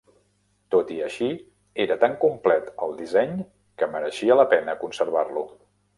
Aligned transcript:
Tot 0.75 0.93
i 0.93 0.95
així, 1.07 1.27
era 1.85 1.97
tan 2.05 2.17
complet 2.23 2.73
el 2.87 2.97
disseny 3.03 3.35
que 3.83 3.91
mereixia 3.97 4.39
la 4.41 4.47
pena 4.55 4.77
conservar-lo. 4.87 5.45